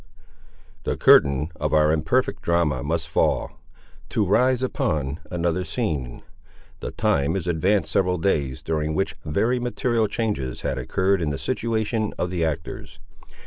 The 0.83 0.97
curtain 0.97 1.51
of 1.57 1.75
our 1.75 1.91
imperfect 1.91 2.41
drama 2.41 2.81
must 2.81 3.07
fall, 3.07 3.51
to 4.09 4.25
rise 4.25 4.63
upon 4.63 5.19
another 5.29 5.63
scene. 5.63 6.23
The 6.79 6.89
time 6.89 7.35
is 7.35 7.45
advanced 7.45 7.91
several 7.91 8.17
days, 8.17 8.63
during 8.63 8.95
which 8.95 9.15
very 9.23 9.59
material 9.59 10.07
changes 10.07 10.61
had 10.61 10.79
occurred 10.79 11.21
in 11.21 11.29
the 11.29 11.37
situation 11.37 12.15
of 12.17 12.31
the 12.31 12.43
actors. 12.43 12.99